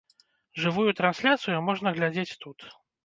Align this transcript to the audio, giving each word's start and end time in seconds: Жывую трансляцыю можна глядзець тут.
Жывую 0.61 0.95
трансляцыю 1.01 1.59
можна 1.67 1.93
глядзець 1.99 2.37
тут. 2.47 2.59